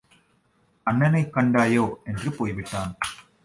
அண்ணனைக் 0.83 1.35
கண்டாயோ 1.35 1.93
என்று 2.03 2.31
போய்விட்டான். 2.31 2.95